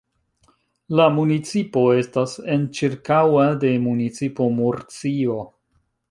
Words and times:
La 0.99 1.03
municipo 1.17 1.83
estas 1.97 2.33
enĉirkaŭa 2.55 3.45
de 3.65 3.73
municipo 3.83 4.49
Murcio. 4.61 5.37